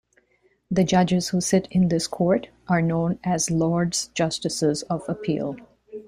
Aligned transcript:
The 0.71 0.83
Judges 0.83 1.27
who 1.29 1.39
sit 1.41 1.67
in 1.69 1.89
this 1.89 2.07
court 2.07 2.47
are 2.67 2.81
known 2.81 3.19
as 3.23 3.51
Lords 3.51 4.07
Justices 4.15 4.81
of 4.89 5.03
Appeal. 5.07 5.57